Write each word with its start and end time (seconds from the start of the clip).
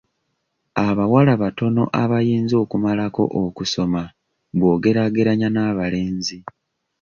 Abawala 0.87 1.33
batono 1.43 1.83
abayinza 2.01 2.55
okumalako 2.63 3.23
okusoma 3.43 4.01
bwogeraageranya 4.57 5.47
n'abalenzi. 5.51 6.37